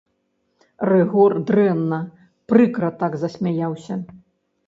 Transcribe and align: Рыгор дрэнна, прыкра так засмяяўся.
Рыгор 0.91 1.33
дрэнна, 1.49 1.99
прыкра 2.53 2.89
так 3.05 3.21
засмяяўся. 3.25 3.93